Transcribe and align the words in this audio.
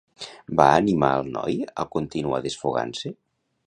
Va 0.61 0.65
animar 0.77 1.11
al 1.19 1.29
noi 1.37 1.61
a 1.85 1.87
continuar 1.99 2.43
desfogant-se? 2.49 3.19